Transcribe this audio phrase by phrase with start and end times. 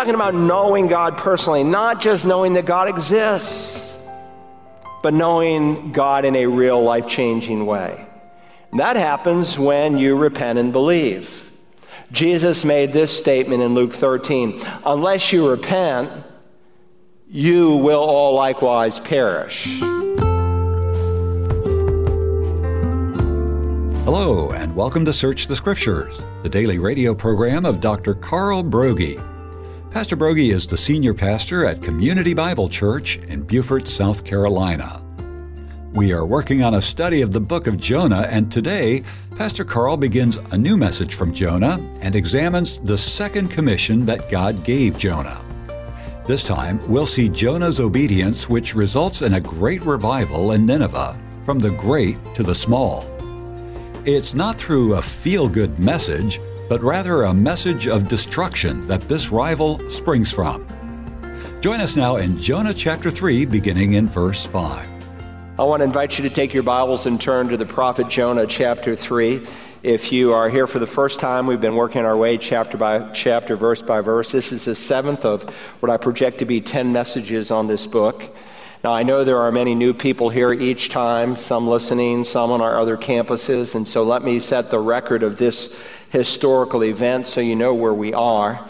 [0.00, 3.94] talking about knowing God personally, not just knowing that God exists,
[5.02, 8.06] but knowing God in a real life changing way.
[8.70, 11.50] And that happens when you repent and believe.
[12.12, 16.10] Jesus made this statement in Luke 13 Unless you repent,
[17.28, 19.66] you will all likewise perish.
[24.06, 28.14] Hello, and welcome to Search the Scriptures, the daily radio program of Dr.
[28.14, 29.29] Carl Broggi.
[29.90, 35.04] Pastor Broggi is the senior pastor at Community Bible Church in Beaufort, South Carolina.
[35.92, 39.02] We are working on a study of the book of Jonah, and today,
[39.34, 44.62] Pastor Carl begins a new message from Jonah and examines the second commission that God
[44.62, 45.44] gave Jonah.
[46.24, 51.58] This time, we'll see Jonah's obedience, which results in a great revival in Nineveh, from
[51.58, 53.10] the great to the small.
[54.04, 56.38] It's not through a feel good message,
[56.70, 60.64] but rather a message of destruction that this rival springs from.
[61.60, 64.88] Join us now in Jonah chapter 3, beginning in verse 5.
[65.58, 68.46] I want to invite you to take your Bibles and turn to the prophet Jonah
[68.46, 69.44] chapter 3.
[69.82, 73.10] If you are here for the first time, we've been working our way chapter by
[73.10, 74.30] chapter, verse by verse.
[74.30, 75.42] This is the seventh of
[75.80, 78.22] what I project to be 10 messages on this book.
[78.82, 82.62] Now, I know there are many new people here each time, some listening, some on
[82.62, 85.78] our other campuses, and so let me set the record of this
[86.10, 88.68] historical event so you know where we are.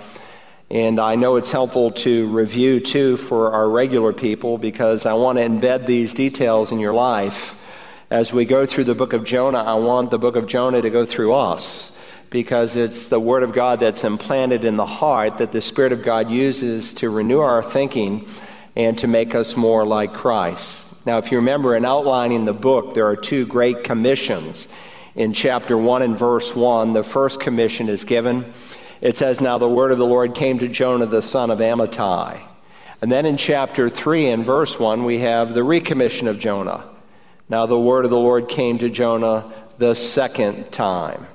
[0.70, 5.38] And I know it's helpful to review too for our regular people because I want
[5.38, 7.56] to embed these details in your life.
[8.08, 10.90] As we go through the book of Jonah, I want the book of Jonah to
[10.90, 11.96] go through us
[12.28, 16.04] because it's the Word of God that's implanted in the heart that the Spirit of
[16.04, 18.28] God uses to renew our thinking
[18.76, 20.88] and to make us more like Christ.
[21.04, 24.68] Now, if you remember in outlining the book, there are two great commissions
[25.14, 28.52] in chapter 1 and verse 1, the first commission is given.
[29.00, 32.40] It says, Now the word of the Lord came to Jonah the son of Amittai.
[33.02, 36.84] And then in chapter 3 and verse 1, we have the recommission of Jonah.
[37.48, 41.26] Now the word of the Lord came to Jonah the second time.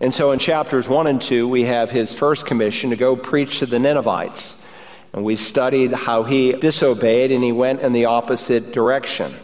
[0.00, 3.58] And so in chapters 1 and 2, we have his first commission to go preach
[3.58, 4.64] to the Ninevites.
[5.12, 9.34] And we studied how he disobeyed and he went in the opposite direction.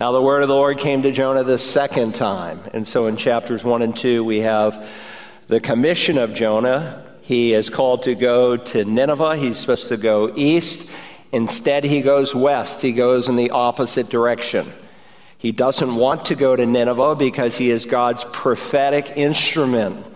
[0.00, 2.62] Now, the word of the Lord came to Jonah the second time.
[2.72, 4.88] And so in chapters 1 and 2, we have
[5.48, 7.04] the commission of Jonah.
[7.20, 9.36] He is called to go to Nineveh.
[9.36, 10.90] He's supposed to go east.
[11.32, 12.80] Instead, he goes west.
[12.80, 14.72] He goes in the opposite direction.
[15.36, 20.06] He doesn't want to go to Nineveh because he is God's prophetic instrument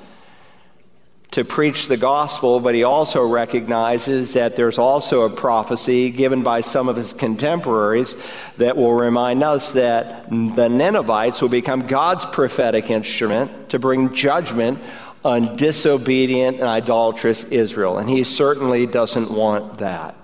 [1.35, 6.61] to preach the gospel, but he also recognizes that there's also a prophecy given by
[6.61, 8.15] some of his contemporaries
[8.57, 14.79] that will remind us that the Ninevites will become God's prophetic instrument to bring judgment
[15.25, 17.99] on disobedient and idolatrous Israel.
[17.99, 20.15] And he certainly doesn't want that.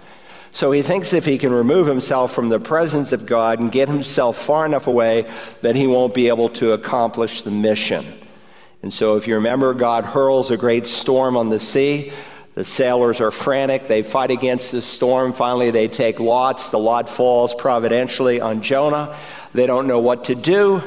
[0.52, 3.88] So he thinks if he can remove himself from the presence of God and get
[3.88, 5.28] himself far enough away
[5.62, 8.29] that he won't be able to accomplish the mission.
[8.82, 12.12] And so, if you remember, God hurls a great storm on the sea.
[12.54, 13.88] The sailors are frantic.
[13.88, 15.32] They fight against the storm.
[15.32, 16.70] Finally, they take lots.
[16.70, 19.16] The lot falls providentially on Jonah.
[19.52, 20.82] They don't know what to do.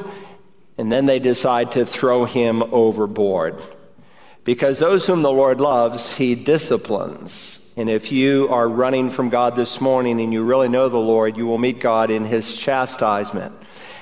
[0.76, 3.62] And then they decide to throw him overboard.
[4.42, 7.60] Because those whom the Lord loves, he disciplines.
[7.76, 11.36] And if you are running from God this morning and you really know the Lord,
[11.36, 13.54] you will meet God in his chastisement.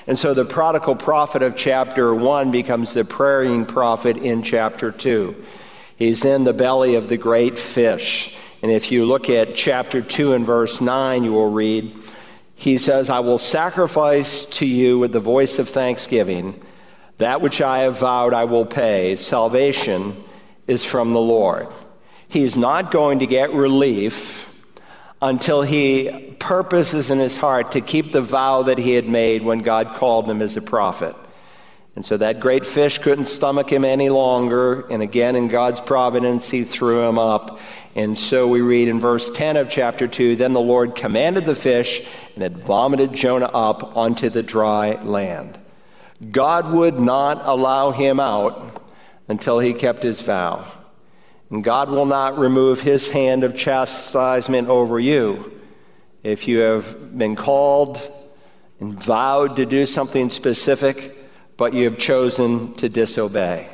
[0.05, 5.35] And so the prodigal prophet of chapter 1 becomes the praying prophet in chapter 2.
[5.95, 8.35] He's in the belly of the great fish.
[8.61, 11.95] And if you look at chapter 2 and verse 9, you will read,
[12.55, 16.61] He says, I will sacrifice to you with the voice of thanksgiving.
[17.17, 19.15] That which I have vowed I will pay.
[19.15, 20.23] Salvation
[20.67, 21.67] is from the Lord.
[22.27, 24.49] He's not going to get relief
[25.23, 29.59] until he purposes in his heart to keep the vow that he had made when
[29.59, 31.15] God called him as a prophet.
[31.95, 34.85] And so that great fish couldn't stomach him any longer.
[34.89, 37.59] And again, in God's providence, he threw him up.
[37.95, 41.55] And so we read in verse 10 of chapter 2 Then the Lord commanded the
[41.55, 42.05] fish,
[42.35, 45.57] and it vomited Jonah up onto the dry land.
[46.31, 48.83] God would not allow him out
[49.29, 50.69] until he kept his vow.
[51.53, 55.61] And God will not remove his hand of chastisement over you
[56.23, 58.01] if you have been called
[58.79, 61.15] and vowed to do something specific,
[61.55, 63.69] but you have chosen to disobey.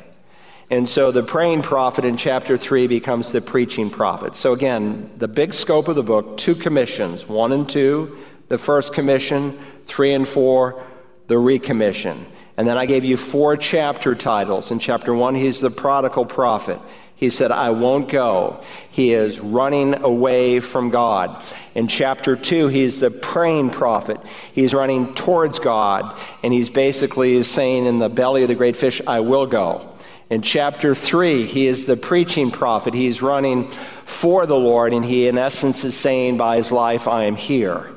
[0.68, 4.36] And so the praying prophet in chapter 3 becomes the preaching prophet.
[4.36, 8.18] So, again, the big scope of the book two commissions, one and two,
[8.48, 10.84] the first commission, three and four,
[11.28, 12.26] the recommission.
[12.58, 14.70] And then I gave you four chapter titles.
[14.70, 16.78] In chapter one, he's the prodigal prophet.
[17.20, 18.62] He said, I won't go.
[18.90, 21.44] He is running away from God.
[21.74, 24.18] In chapter 2, he's the praying prophet.
[24.54, 29.02] He's running towards God, and he's basically saying in the belly of the great fish,
[29.06, 29.86] I will go.
[30.30, 32.94] In chapter 3, he is the preaching prophet.
[32.94, 33.70] He's running
[34.06, 37.90] for the Lord, and he, in essence, is saying by his life, I am here.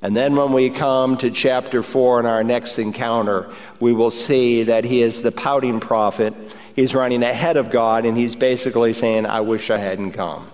[0.00, 3.50] And then when we come to chapter 4 in our next encounter,
[3.80, 6.32] we will see that he is the pouting prophet
[6.76, 10.52] He's running ahead of God, and he's basically saying, I wish I hadn't come.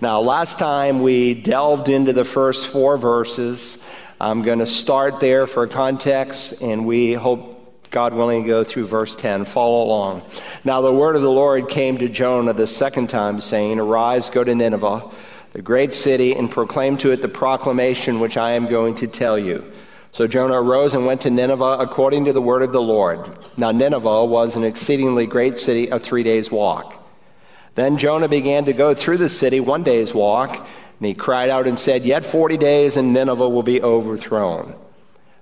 [0.00, 3.78] Now, last time we delved into the first four verses.
[4.20, 7.56] I'm going to start there for context, and we hope,
[7.90, 9.44] God willing, go through verse 10.
[9.44, 10.22] Follow along.
[10.64, 14.42] Now, the word of the Lord came to Jonah the second time, saying, Arise, go
[14.42, 15.08] to Nineveh,
[15.52, 19.38] the great city, and proclaim to it the proclamation which I am going to tell
[19.38, 19.70] you.
[20.12, 23.38] So Jonah arose and went to Nineveh according to the word of the Lord.
[23.56, 26.96] Now, Nineveh was an exceedingly great city, a three days' walk.
[27.76, 31.68] Then Jonah began to go through the city one day's walk, and he cried out
[31.68, 34.74] and said, Yet forty days, and Nineveh will be overthrown.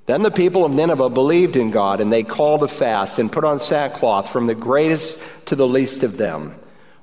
[0.05, 3.45] Then the people of Nineveh believed in God, and they called a fast and put
[3.45, 6.55] on sackcloth from the greatest to the least of them.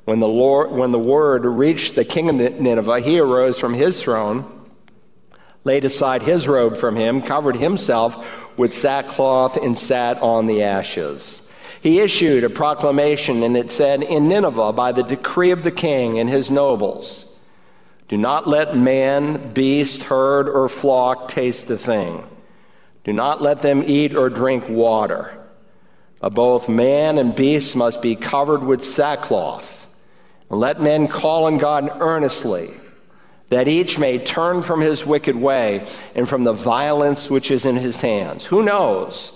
[0.05, 4.01] When the, Lord, when the word reached the king of Nineveh, he arose from his
[4.01, 4.51] throne
[5.65, 8.25] laid aside his robe from him, covered himself
[8.57, 11.41] with sackcloth, and sat on the ashes.
[11.81, 16.19] He issued a proclamation, and it said, In Nineveh, by the decree of the king
[16.19, 17.25] and his nobles,
[18.07, 22.23] do not let man, beast, herd, or flock taste the thing.
[23.03, 25.37] Do not let them eat or drink water.
[26.21, 29.87] Both man and beast must be covered with sackcloth.
[30.49, 32.71] And let men call on God earnestly
[33.49, 37.75] that each may turn from his wicked way and from the violence which is in
[37.75, 38.45] his hands.
[38.45, 39.31] Who knows?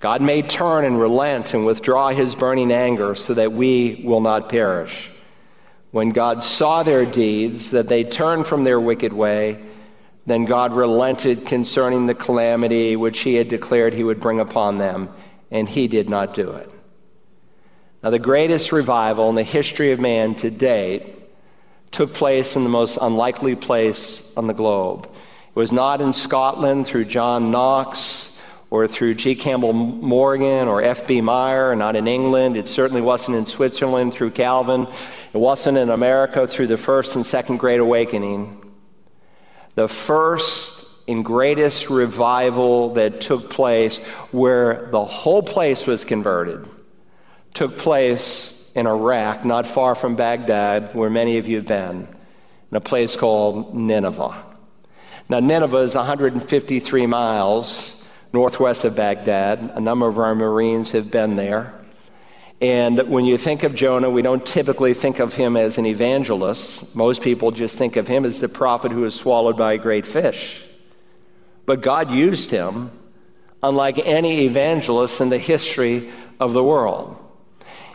[0.00, 4.48] God may turn and relent and withdraw his burning anger so that we will not
[4.48, 5.12] perish.
[5.90, 9.62] When God saw their deeds, that they turned from their wicked way,
[10.24, 15.10] then God relented concerning the calamity which he had declared he would bring upon them,
[15.50, 16.70] and he did not do it.
[18.02, 21.14] Now, the greatest revival in the history of man to date
[21.90, 25.06] took place in the most unlikely place on the globe.
[25.06, 28.40] It was not in Scotland through John Knox
[28.70, 29.34] or through G.
[29.34, 31.20] Campbell Morgan or F.B.
[31.20, 32.56] Meyer, not in England.
[32.56, 34.86] It certainly wasn't in Switzerland through Calvin.
[35.32, 38.56] It wasn't in America through the First and Second Great Awakening.
[39.74, 43.98] The first and greatest revival that took place,
[44.30, 46.68] where the whole place was converted,
[47.52, 52.08] took place in Iraq, not far from Baghdad, where many of you have been,
[52.70, 54.44] in a place called Nineveh.
[55.28, 58.02] Now, Nineveh is 153 miles
[58.32, 59.72] northwest of Baghdad.
[59.74, 61.74] A number of our Marines have been there.
[62.60, 66.94] And when you think of Jonah, we don't typically think of him as an evangelist.
[66.94, 70.06] Most people just think of him as the prophet who was swallowed by a great
[70.06, 70.62] fish.
[71.64, 72.90] But God used him
[73.62, 77.16] unlike any evangelist in the history of the world.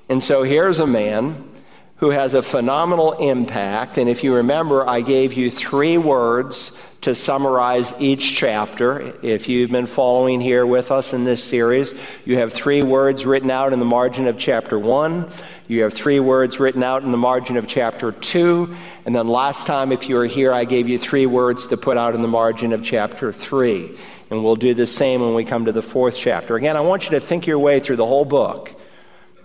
[0.08, 1.50] And so here's a man
[1.98, 3.98] who has a phenomenal impact.
[3.98, 9.16] And if you remember, I gave you three words to summarize each chapter.
[9.24, 11.94] If you've been following here with us in this series,
[12.26, 15.32] you have three words written out in the margin of chapter one.
[15.68, 18.76] You have three words written out in the margin of chapter two.
[19.06, 21.98] And then last time, if you were here, I gave you three words to put
[21.98, 23.98] out in the margin of chapter three.
[24.30, 26.56] And we'll do the same when we come to the fourth chapter.
[26.58, 28.74] Again, I want you to think your way through the whole book.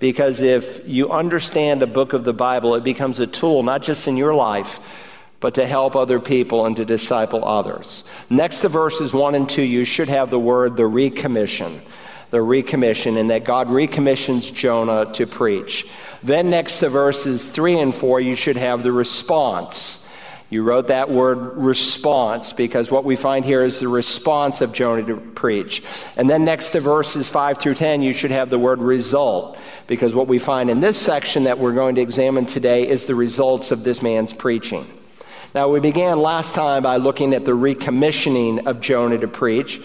[0.01, 4.09] Because if you understand a book of the Bible, it becomes a tool not just
[4.09, 4.81] in your life,
[5.41, 8.03] but to help other people and to disciple others.
[8.29, 11.81] Next to verses 1 and 2, you should have the word the recommission.
[12.31, 15.87] The recommission, and that God recommissions Jonah to preach.
[16.23, 20.09] Then, next to verses 3 and 4, you should have the response.
[20.51, 25.05] You wrote that word response because what we find here is the response of Jonah
[25.05, 25.81] to preach.
[26.17, 30.13] And then next to verses 5 through 10, you should have the word result because
[30.13, 33.71] what we find in this section that we're going to examine today is the results
[33.71, 34.87] of this man's preaching.
[35.55, 39.81] Now, we began last time by looking at the recommissioning of Jonah to preach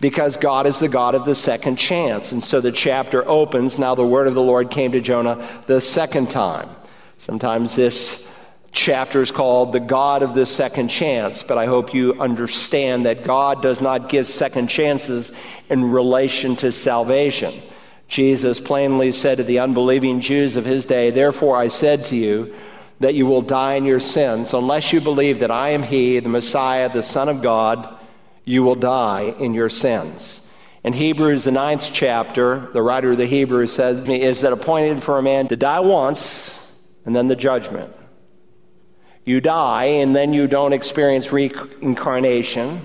[0.00, 2.32] because God is the God of the second chance.
[2.32, 3.78] And so the chapter opens.
[3.78, 6.68] Now, the word of the Lord came to Jonah the second time.
[7.18, 8.28] Sometimes this
[8.78, 13.24] chapter is called The God of the Second Chance, but I hope you understand that
[13.24, 15.32] God does not give second chances
[15.68, 17.60] in relation to salvation.
[18.08, 22.54] Jesus plainly said to the unbelieving Jews of his day, Therefore I said to you
[23.00, 24.54] that you will die in your sins.
[24.54, 27.98] Unless you believe that I am He, the Messiah, the Son of God,
[28.44, 30.40] you will die in your sins.
[30.82, 35.02] In Hebrews, the ninth chapter, the writer of the Hebrews says, "Me Is it appointed
[35.02, 36.58] for a man to die once?
[37.08, 37.90] and then the judgment.
[39.24, 42.80] You die, and then you don't experience reincarnation.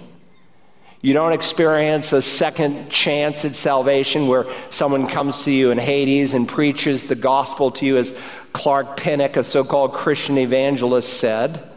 [1.02, 6.34] You don't experience a second chance at salvation where someone comes to you in Hades
[6.34, 8.14] and preaches the gospel to you, as
[8.54, 11.70] Clark Pinnock, a so called Christian evangelist, said.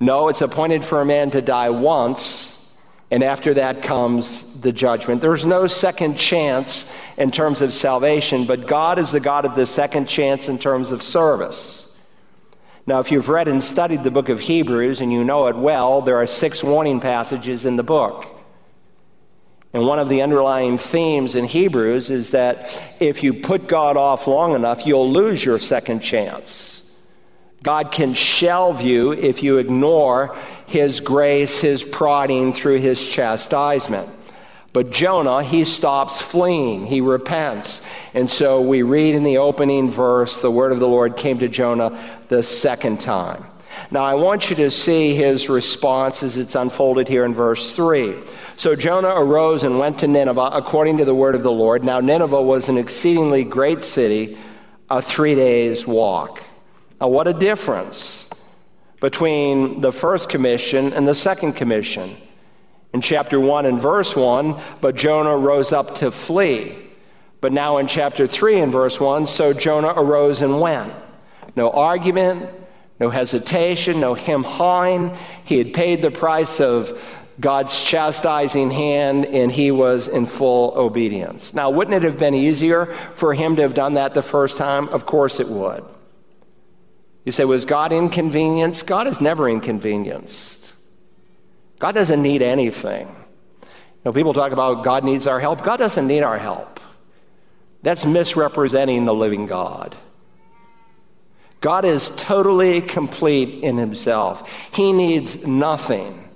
[0.00, 2.72] No, it's appointed for a man to die once,
[3.10, 5.20] and after that comes the judgment.
[5.20, 9.66] There's no second chance in terms of salvation, but God is the God of the
[9.66, 11.81] second chance in terms of service.
[12.86, 16.02] Now, if you've read and studied the book of Hebrews and you know it well,
[16.02, 18.26] there are six warning passages in the book.
[19.72, 24.26] And one of the underlying themes in Hebrews is that if you put God off
[24.26, 26.90] long enough, you'll lose your second chance.
[27.62, 30.36] God can shelve you if you ignore
[30.66, 34.10] His grace, His prodding through His chastisement.
[34.72, 36.86] But Jonah, he stops fleeing.
[36.86, 37.82] He repents.
[38.14, 41.48] And so we read in the opening verse the word of the Lord came to
[41.48, 41.98] Jonah
[42.28, 43.44] the second time.
[43.90, 48.16] Now, I want you to see his response as it's unfolded here in verse 3.
[48.56, 51.84] So Jonah arose and went to Nineveh according to the word of the Lord.
[51.84, 54.38] Now, Nineveh was an exceedingly great city,
[54.88, 56.42] a three days' walk.
[57.00, 58.30] Now, what a difference
[59.00, 62.16] between the first commission and the second commission.
[62.92, 66.76] In chapter 1 and verse 1, but Jonah rose up to flee.
[67.40, 70.92] But now in chapter 3 and verse 1, so Jonah arose and went.
[71.56, 72.48] No argument,
[73.00, 75.16] no hesitation, no him hawing.
[75.44, 77.02] He had paid the price of
[77.40, 81.52] God's chastising hand and he was in full obedience.
[81.54, 84.88] Now, wouldn't it have been easier for him to have done that the first time?
[84.90, 85.84] Of course it would.
[87.24, 88.86] You say, was God inconvenienced?
[88.86, 90.61] God is never inconvenienced.
[91.82, 93.08] God doesn't need anything.
[93.08, 93.66] You
[94.04, 95.64] know, people talk about God needs our help.
[95.64, 96.78] God doesn't need our help.
[97.82, 99.96] That's misrepresenting the living God.
[101.60, 104.48] God is totally complete in himself.
[104.72, 106.30] He needs nothing.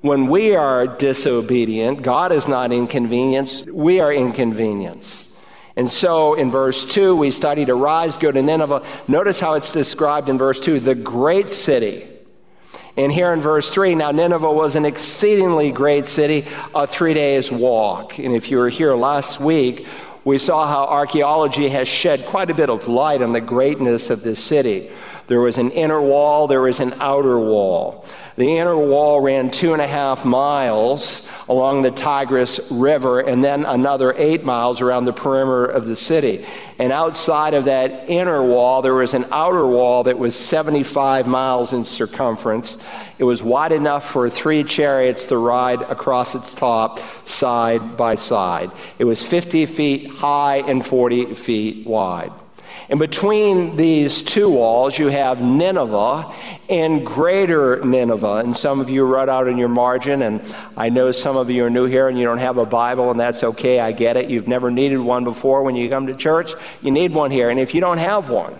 [0.00, 5.30] When we are disobedient, God is not inconvenienced, we are inconvenienced.
[5.76, 8.84] And so in verse 2, we studied arise, go to Nineveh.
[9.06, 12.15] Notice how it's described in verse 2 the great city
[12.96, 17.52] and here in verse 3, now Nineveh was an exceedingly great city, a three days
[17.52, 18.18] walk.
[18.18, 19.86] And if you were here last week,
[20.24, 24.22] we saw how archaeology has shed quite a bit of light on the greatness of
[24.22, 24.90] this city.
[25.26, 28.04] There was an inner wall, there was an outer wall.
[28.36, 33.64] The inner wall ran two and a half miles along the Tigris River and then
[33.64, 36.44] another eight miles around the perimeter of the city.
[36.78, 41.72] And outside of that inner wall, there was an outer wall that was 75 miles
[41.72, 42.76] in circumference.
[43.18, 48.70] It was wide enough for three chariots to ride across its top side by side.
[48.98, 52.32] It was 50 feet high and 40 feet wide.
[52.88, 56.32] And between these two walls, you have Nineveh
[56.68, 58.36] and Greater Nineveh.
[58.36, 61.64] And some of you wrote out in your margin, and I know some of you
[61.64, 63.80] are new here and you don't have a Bible, and that's okay.
[63.80, 64.30] I get it.
[64.30, 66.52] You've never needed one before when you come to church.
[66.82, 67.50] You need one here.
[67.50, 68.58] And if you don't have one,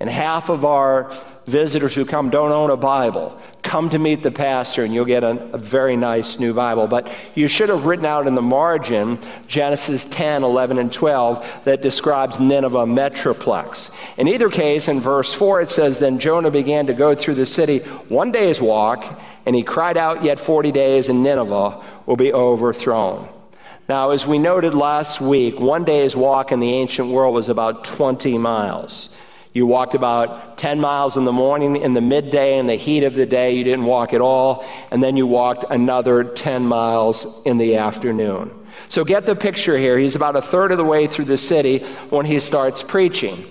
[0.00, 1.14] and half of our
[1.46, 3.38] visitors who come don't own a Bible.
[3.62, 6.86] Come to meet the pastor and you'll get a, a, very nice new Bible.
[6.86, 11.82] But you should have written out in the margin Genesis 10, 11, and 12 that
[11.82, 13.90] describes Nineveh metroplex.
[14.16, 17.46] In either case, in verse 4, it says, Then Jonah began to go through the
[17.46, 22.32] city one day's walk, and he cried out, Yet 40 days, and Nineveh will be
[22.32, 23.28] overthrown.
[23.88, 27.84] Now, as we noted last week, one day's walk in the ancient world was about
[27.84, 29.08] 20 miles.
[29.52, 33.14] You walked about 10 miles in the morning, in the midday, in the heat of
[33.14, 37.58] the day, you didn't walk at all, and then you walked another 10 miles in
[37.58, 38.50] the afternoon.
[38.88, 39.98] So get the picture here.
[39.98, 41.78] He's about a third of the way through the city
[42.08, 43.44] when he starts preaching.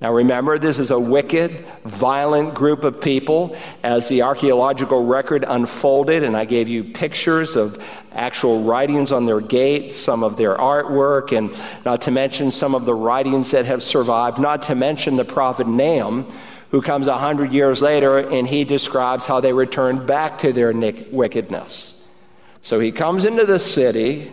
[0.00, 3.56] Now remember, this is a wicked, violent group of people.
[3.82, 9.40] As the archaeological record unfolded, and I gave you pictures of actual writings on their
[9.40, 13.82] gates, some of their artwork, and not to mention some of the writings that have
[13.82, 16.30] survived, not to mention the prophet Nahum,
[16.70, 20.74] who comes a hundred years later and he describes how they returned back to their
[21.10, 22.06] wickedness.
[22.60, 24.32] So he comes into the city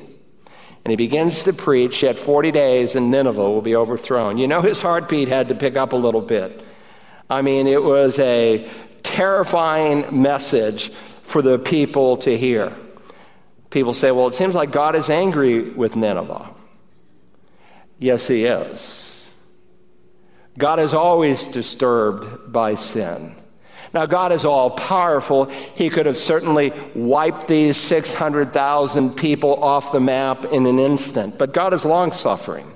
[0.84, 4.38] and he begins to preach, yet 40 days and Nineveh will be overthrown.
[4.38, 6.62] You know, his heartbeat had to pick up a little bit.
[7.30, 8.70] I mean, it was a
[9.02, 10.92] terrifying message
[11.24, 12.76] for the people to hear.
[13.70, 16.50] People say, well, it seems like God is angry with Nineveh.
[17.98, 19.32] Yes, he is.
[20.58, 23.36] God is always disturbed by sin.
[23.94, 25.46] Now, God is all powerful.
[25.46, 31.54] He could have certainly wiped these 600,000 people off the map in an instant, but
[31.54, 32.74] God is long suffering.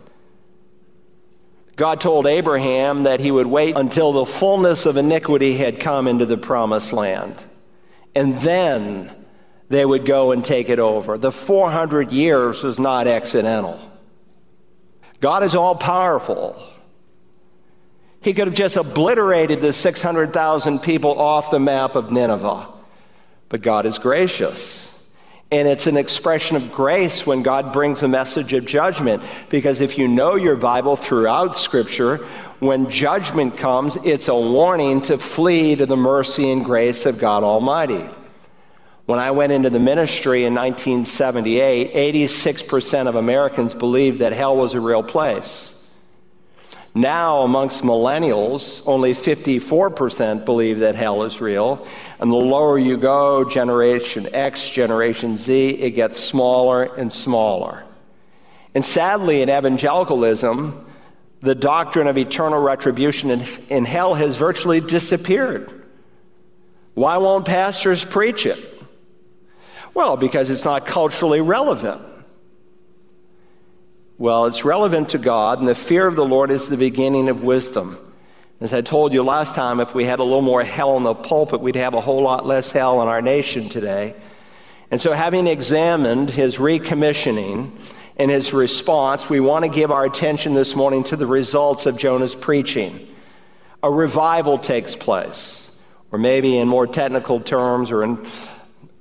[1.76, 6.26] God told Abraham that he would wait until the fullness of iniquity had come into
[6.26, 7.36] the promised land.
[8.16, 9.12] And then
[9.70, 11.18] they would go and take it over.
[11.18, 13.80] The 400 years was not accidental.
[15.20, 16.60] God is all powerful.
[18.22, 22.68] He could have just obliterated the 600,000 people off the map of Nineveh.
[23.50, 24.94] But God is gracious.
[25.50, 29.24] And it's an expression of grace when God brings a message of judgment.
[29.50, 32.18] Because if you know your Bible throughout Scripture,
[32.60, 37.44] when judgment comes, it's a warning to flee to the mercy and grace of God
[37.44, 38.10] Almighty.
[39.06, 44.74] When I went into the ministry in 1978, 86% of Americans believed that hell was
[44.74, 45.77] a real place.
[46.98, 51.86] Now, amongst millennials, only 54% believe that hell is real.
[52.20, 57.84] And the lower you go, Generation X, Generation Z, it gets smaller and smaller.
[58.74, 60.88] And sadly, in evangelicalism,
[61.42, 63.30] the doctrine of eternal retribution
[63.70, 65.86] in, hell has virtually disappeared.
[66.96, 68.58] Why won't pastors preach it?
[69.94, 72.02] Well, because it's not culturally relevant.
[74.20, 77.44] Well, it's relevant to God, and the fear of the Lord is the beginning of
[77.44, 78.00] wisdom.
[78.60, 81.14] As I told you last time, if we had a little more hell in the
[81.14, 84.16] pulpit, we'd have a whole lot less hell in our nation today.
[84.90, 87.70] And so, having examined his recommissioning
[88.16, 92.00] and his response, we want to give our attention this morning to the results of
[92.00, 93.08] Jonah's preaching.
[93.84, 95.70] A revival takes place,
[96.12, 98.28] or maybe in more technical terms, or in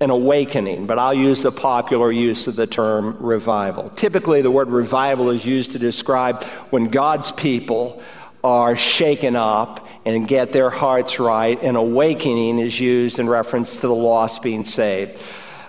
[0.00, 3.90] an awakening, but I'll use the popular use of the term revival.
[3.90, 8.02] Typically, the word revival is used to describe when God's people
[8.44, 13.88] are shaken up and get their hearts right, and awakening is used in reference to
[13.88, 15.18] the lost being saved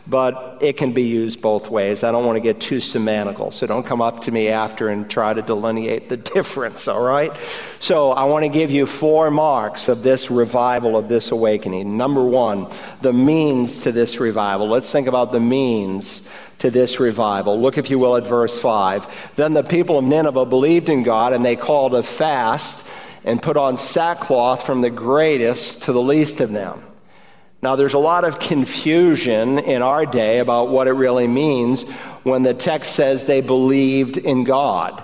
[0.10, 2.04] but it can be used both ways.
[2.04, 5.10] I don't want to get too semantical, so don't come up to me after and
[5.10, 7.32] try to delineate the difference, all right?
[7.80, 11.98] So I want to give you four marks of this revival, of this awakening.
[11.98, 14.70] Number one, the means to this revival.
[14.70, 16.24] Let's think about the means
[16.60, 17.60] to this revival.
[17.60, 19.34] Look, if you will, at verse 5.
[19.36, 22.88] Then the people of Nineveh believed in God, and they called a fast
[23.24, 26.87] and put on sackcloth from the greatest to the least of them.
[27.62, 31.84] Now, there's a lot of confusion in our day about what it really means
[32.24, 35.04] when the text says they believed in God.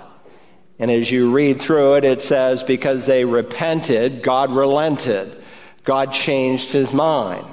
[0.78, 5.42] And as you read through it, it says, because they repented, God relented.
[5.82, 7.46] God changed his mind.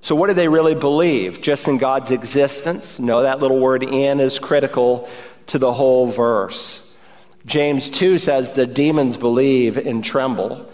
[0.00, 1.40] So, what did they really believe?
[1.40, 2.98] Just in God's existence?
[2.98, 5.08] No, that little word in is critical
[5.46, 6.94] to the whole verse.
[7.46, 10.68] James 2 says the demons believe and tremble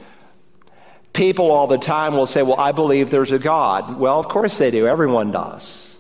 [1.13, 3.99] people all the time will say, Well, I believe there's a God.
[3.99, 4.87] Well, of course they do.
[4.87, 5.97] Everyone does.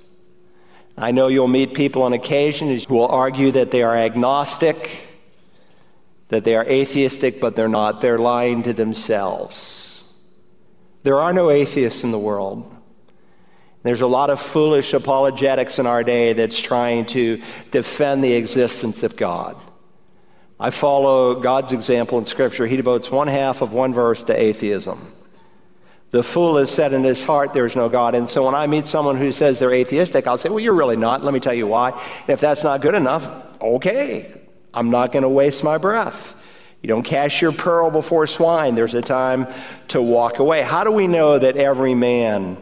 [0.96, 5.08] I know you'll meet people on occasion who will argue that they are agnostic,
[6.28, 8.00] that they are atheistic, but they're not.
[8.00, 10.02] They're lying to themselves.
[11.04, 12.74] There are no atheists in the world.
[13.84, 17.40] There's a lot of foolish apologetics in our day that's trying to
[17.70, 19.56] defend the existence of God.
[20.60, 22.66] I follow God's example in Scripture.
[22.66, 25.12] He devotes one half of one verse to atheism.
[26.10, 28.14] The fool has said in his heart, There is no God.
[28.14, 30.96] And so when I meet someone who says they're atheistic, I'll say, Well, you're really
[30.96, 31.22] not.
[31.22, 31.90] Let me tell you why.
[31.90, 34.32] And if that's not good enough, okay,
[34.72, 36.34] I'm not going to waste my breath.
[36.82, 38.74] You don't cast your pearl before swine.
[38.74, 39.48] There's a time
[39.88, 40.62] to walk away.
[40.62, 42.56] How do we know that every man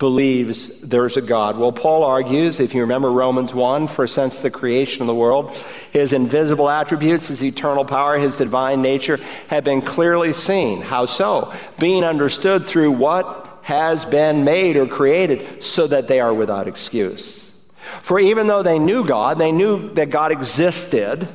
[0.00, 1.56] believes there's a God?
[1.56, 5.54] Well, Paul argues, if you remember Romans 1, for since the creation of the world,
[5.92, 10.80] his invisible attributes, his eternal power, his divine nature have been clearly seen.
[10.80, 11.52] How so?
[11.78, 17.52] Being understood through what has been made or created, so that they are without excuse.
[18.02, 21.28] For even though they knew God, they knew that God existed.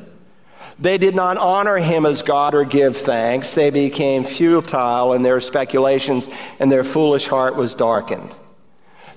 [0.79, 3.53] They did not honor him as God or give thanks.
[3.53, 8.33] They became futile in their speculations, and their foolish heart was darkened.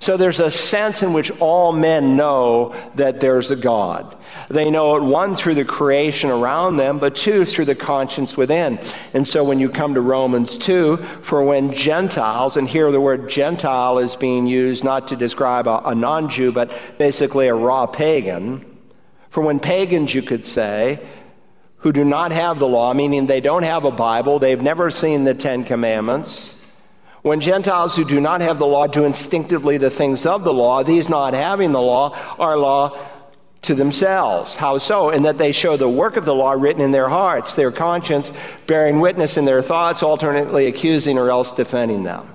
[0.01, 4.17] So there's a sense in which all men know that there's a God.
[4.49, 8.79] They know it, one, through the creation around them, but two, through the conscience within.
[9.13, 13.29] And so when you come to Romans 2, for when Gentiles, and here the word
[13.29, 17.87] Gentile is being used not to describe a, a non Jew, but basically a raw
[17.87, 18.65] pagan.
[19.31, 21.01] For when pagans, you could say,
[21.79, 25.25] who do not have the law, meaning they don't have a Bible, they've never seen
[25.25, 26.58] the Ten Commandments,
[27.23, 30.83] when Gentiles who do not have the law do instinctively the things of the law,
[30.83, 32.97] these not having the law are law
[33.63, 34.55] to themselves.
[34.55, 35.11] How so?
[35.11, 38.33] In that they show the work of the law written in their hearts, their conscience
[38.67, 42.33] bearing witness in their thoughts, alternately accusing or else defending them.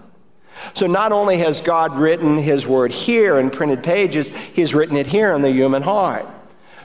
[0.73, 5.07] So not only has God written his word here in printed pages, he's written it
[5.07, 6.25] here in the human heart.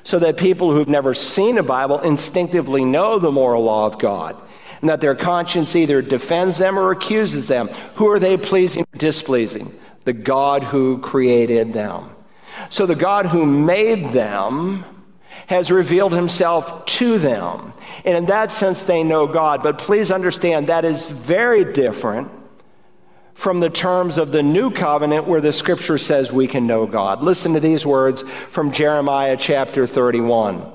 [0.08, 4.36] so that people who've never seen a Bible instinctively know the moral law of God
[4.80, 7.68] and that their conscience either defends them or accuses them.
[7.96, 9.78] Who are they pleasing or displeasing?
[10.04, 12.10] The God who created them.
[12.70, 14.84] So the God who made them
[15.46, 17.72] has revealed himself to them.
[18.04, 19.62] And in that sense, they know God.
[19.62, 22.30] But please understand that is very different
[23.34, 27.22] from the terms of the new covenant where the scripture says we can know God.
[27.22, 30.72] Listen to these words from Jeremiah chapter 31.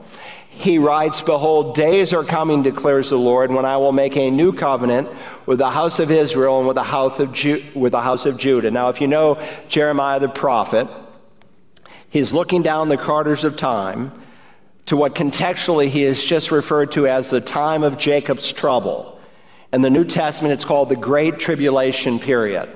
[0.55, 4.53] He writes, Behold, days are coming, declares the Lord, when I will make a new
[4.53, 5.09] covenant
[5.45, 8.37] with the house of Israel and with the house of, Ju- with the house of
[8.37, 8.71] Judah.
[8.71, 10.87] Now, if you know Jeremiah the prophet,
[12.09, 14.11] he's looking down the corridors of time
[14.85, 19.19] to what contextually he has just referred to as the time of Jacob's trouble.
[19.73, 22.69] In the New Testament, it's called the Great Tribulation Period.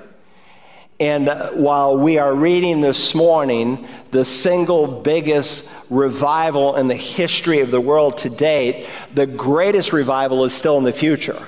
[0.99, 7.59] And uh, while we are reading this morning the single biggest revival in the history
[7.59, 11.47] of the world to date, the greatest revival is still in the future.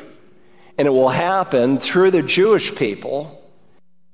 [0.77, 3.38] And it will happen through the Jewish people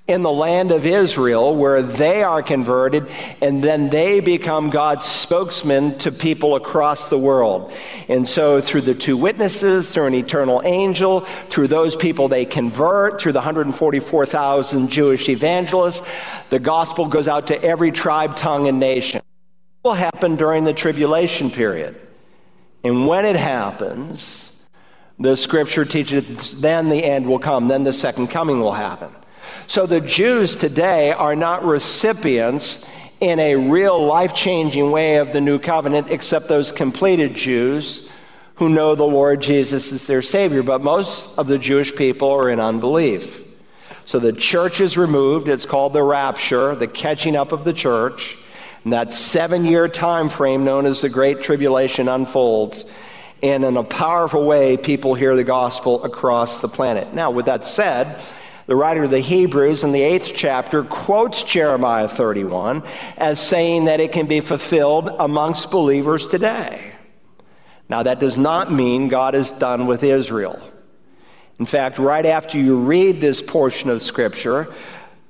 [0.08, 3.08] in the land of Israel where they are converted
[3.40, 7.72] and then they become God's spokesman to people across the world.
[8.08, 13.20] And so through the two witnesses, through an eternal angel, through those people they convert,
[13.20, 16.06] through the 144,000 Jewish evangelists,
[16.50, 19.18] the gospel goes out to every tribe, tongue, and nation.
[19.18, 22.00] It will happen during the tribulation period.
[22.84, 24.56] And when it happens,
[25.18, 29.10] the scripture teaches then the end will come, then the second coming will happen.
[29.66, 32.88] So the Jews today are not recipients
[33.20, 38.08] in a real life changing way of the new covenant, except those completed Jews
[38.56, 40.62] who know the Lord Jesus is their Savior.
[40.62, 43.42] But most of the Jewish people are in unbelief.
[44.04, 45.48] So the church is removed.
[45.48, 48.36] It's called the rapture, the catching up of the church.
[48.84, 52.86] And that seven year time frame known as the Great Tribulation unfolds.
[53.42, 57.12] And in a powerful way, people hear the gospel across the planet.
[57.12, 58.22] Now, with that said,
[58.66, 62.82] the writer of the Hebrews in the eighth chapter quotes Jeremiah 31
[63.16, 66.92] as saying that it can be fulfilled amongst believers today.
[67.88, 70.60] Now, that does not mean God is done with Israel.
[71.60, 74.74] In fact, right after you read this portion of Scripture,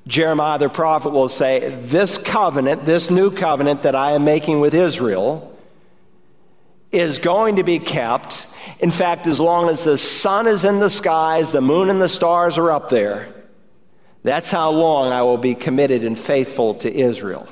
[0.07, 4.75] Jeremiah the prophet will say, This covenant, this new covenant that I am making with
[4.75, 5.56] Israel,
[6.93, 8.47] is going to be kept.
[8.79, 12.09] In fact, as long as the sun is in the skies, the moon and the
[12.09, 13.33] stars are up there,
[14.23, 17.49] that's how long I will be committed and faithful to Israel.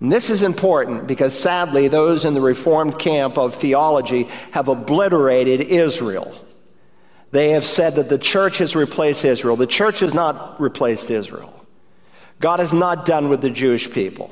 [0.00, 5.60] And this is important because sadly, those in the Reformed camp of theology have obliterated
[5.60, 6.34] Israel.
[7.30, 9.56] They have said that the church has replaced Israel.
[9.56, 11.52] The church has not replaced Israel.
[12.40, 14.30] God is not done with the Jewish people.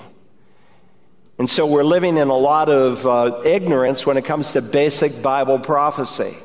[1.38, 5.20] And so we're living in a lot of uh, ignorance when it comes to basic
[5.20, 6.36] Bible prophecy.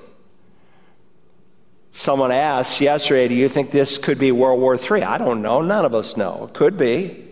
[1.91, 5.04] Someone asked yesterday, Do you think this could be World War III?
[5.04, 5.62] I don't know.
[5.62, 6.45] None of us know.
[6.49, 7.25] It could be.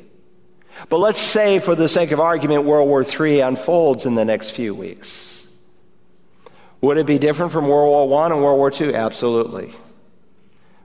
[0.90, 4.52] But let's say, for the sake of argument, World War III unfolds in the next
[4.52, 5.48] few weeks.
[6.82, 8.94] Would it be different from World War I and World War II?
[8.94, 9.74] Absolutely.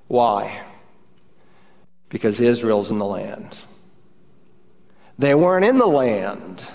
[0.08, 0.62] Why?
[2.08, 3.56] Because Israel's in the land.
[5.22, 6.66] They weren't in the land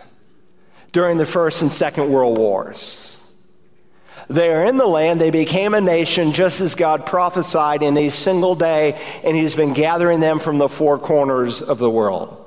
[0.93, 3.19] during the First and Second World Wars.
[4.29, 5.19] They are in the land.
[5.19, 9.73] They became a nation just as God prophesied in a single day, and He's been
[9.73, 12.46] gathering them from the four corners of the world.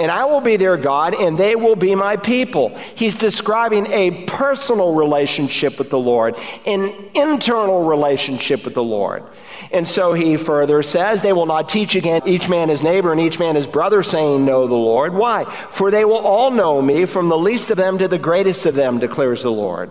[0.00, 2.74] and I will be their God, and they will be my people.
[2.94, 9.24] He's describing a personal relationship with the Lord, an internal relationship with the Lord.
[9.70, 13.20] And so he further says, They will not teach again each man his neighbor and
[13.20, 15.12] each man his brother, saying, Know the Lord.
[15.12, 15.44] Why?
[15.70, 18.74] For they will all know me, from the least of them to the greatest of
[18.74, 19.90] them, declares the Lord.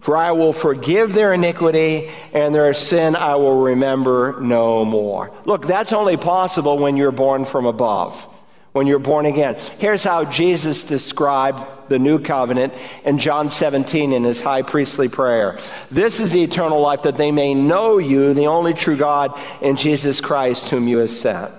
[0.00, 5.30] For I will forgive their iniquity, and their sin I will remember no more.
[5.44, 8.28] Look, that's only possible when you're born from above
[8.74, 9.54] when you're born again.
[9.78, 15.60] Here's how Jesus described the new covenant in John 17 in his high priestly prayer.
[15.92, 19.78] This is the eternal life that they may know you, the only true God, and
[19.78, 21.52] Jesus Christ, whom you have sent.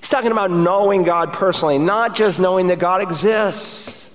[0.00, 4.08] He's talking about knowing God personally, not just knowing that God exists,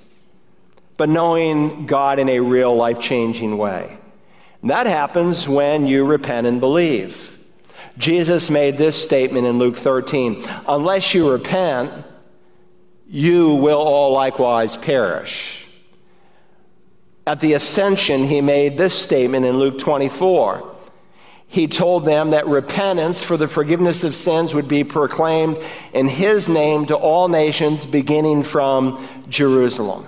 [0.95, 3.97] but knowing God in a real life changing way.
[4.61, 7.37] And that happens when you repent and believe.
[7.97, 11.91] Jesus made this statement in Luke 13 Unless you repent,
[13.07, 15.65] you will all likewise perish.
[17.25, 20.71] At the ascension, he made this statement in Luke 24.
[21.47, 25.57] He told them that repentance for the forgiveness of sins would be proclaimed
[25.93, 30.07] in his name to all nations, beginning from Jerusalem.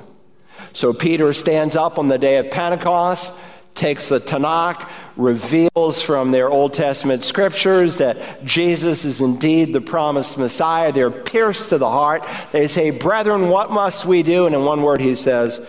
[0.74, 3.32] So Peter stands up on the day of Pentecost
[3.76, 10.38] takes the Tanakh, reveals from their Old Testament scriptures that Jesus is indeed the promised
[10.38, 10.92] Messiah.
[10.92, 12.24] They're pierced to the heart.
[12.52, 14.46] They say, Brethren, what must we do?
[14.46, 15.60] And in one word, he says,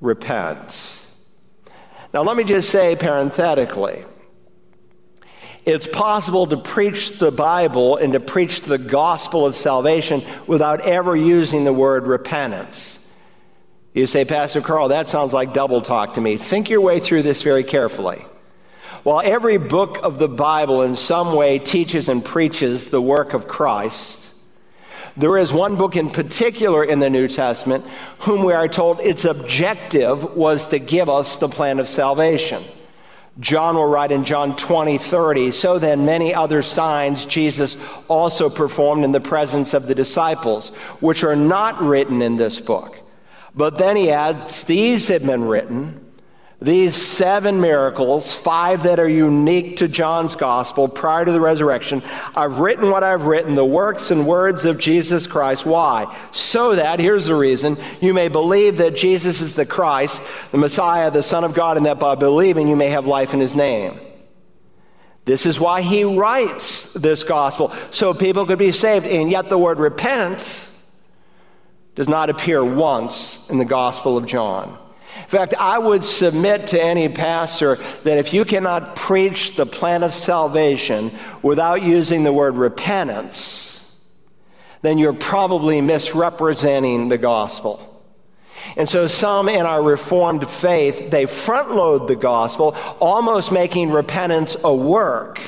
[0.00, 1.00] Repent.
[2.12, 4.04] Now, let me just say parenthetically,
[5.64, 11.16] it's possible to preach the Bible and to preach the gospel of salvation without ever
[11.16, 13.03] using the word repentance.
[13.94, 16.36] You say, Pastor Carl, that sounds like double talk to me.
[16.36, 18.24] Think your way through this very carefully.
[19.04, 23.46] While every book of the Bible in some way teaches and preaches the work of
[23.46, 24.32] Christ,
[25.16, 27.84] there is one book in particular in the New Testament
[28.20, 32.64] whom we are told its objective was to give us the plan of salvation.
[33.38, 37.76] John will write in John 20, 30, so then many other signs Jesus
[38.08, 43.03] also performed in the presence of the disciples, which are not written in this book.
[43.54, 46.00] But then he adds, These have been written,
[46.60, 52.02] these seven miracles, five that are unique to John's gospel prior to the resurrection.
[52.34, 55.66] I've written what I've written, the works and words of Jesus Christ.
[55.66, 56.16] Why?
[56.32, 61.10] So that, here's the reason, you may believe that Jesus is the Christ, the Messiah,
[61.10, 64.00] the Son of God, and that by believing you may have life in his name.
[65.26, 69.06] This is why he writes this gospel, so people could be saved.
[69.06, 70.70] And yet the word repent
[71.94, 74.78] does not appear once in the Gospel of John.
[75.22, 80.02] In fact, I would submit to any pastor that if you cannot preach the plan
[80.02, 83.70] of salvation without using the word repentance,
[84.82, 87.90] then you're probably misrepresenting the gospel.
[88.76, 94.56] And so some in our reformed faith, they front load the gospel, almost making repentance
[94.64, 95.40] a work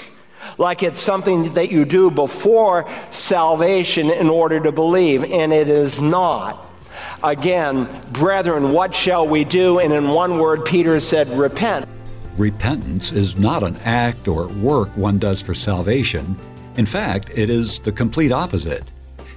[0.58, 6.00] like it's something that you do before salvation in order to believe, and it is
[6.00, 6.66] not.
[7.22, 9.78] Again, brethren, what shall we do?
[9.78, 11.88] And in one word, Peter said, repent.
[12.36, 16.36] Repentance is not an act or work one does for salvation.
[16.76, 18.92] In fact, it is the complete opposite.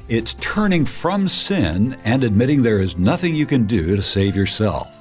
[0.10, 4.99] It's turning from sin and admitting there is nothing you can do to save yourself.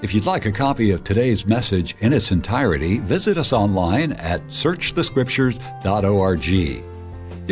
[0.00, 4.40] If you'd like a copy of today's message in its entirety, visit us online at
[4.42, 6.46] searchthescriptures.org.
[6.46, 6.84] You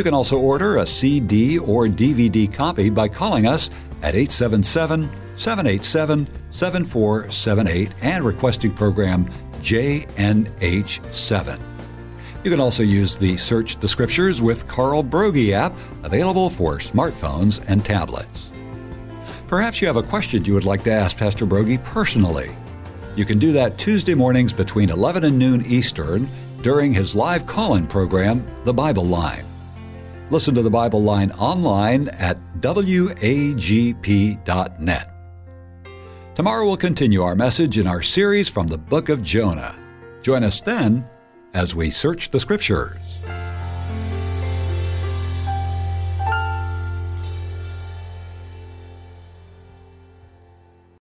[0.04, 3.68] can also order a CD or DVD copy by calling us
[4.00, 9.24] at 877 787 7478 and requesting program
[9.58, 11.58] JNH7.
[12.44, 17.64] You can also use the Search the Scriptures with Carl Broggi app available for smartphones
[17.66, 18.52] and tablets.
[19.48, 22.50] Perhaps you have a question you would like to ask Pastor Broggi personally.
[23.14, 26.28] You can do that Tuesday mornings between 11 and noon Eastern
[26.62, 29.44] during his live call in program, The Bible Line.
[30.30, 33.40] Listen to The Bible Line online at wagp.net.
[36.34, 39.78] Tomorrow we'll continue our message in our series from the book of Jonah.
[40.22, 41.08] Join us then
[41.54, 43.05] as we search the Scriptures.